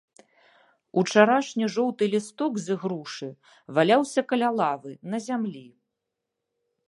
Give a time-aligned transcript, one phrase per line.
[1.01, 3.29] Учарашні жоўты лісток з ігрушы
[3.79, 5.67] валяўся каля лавы, на зямлі.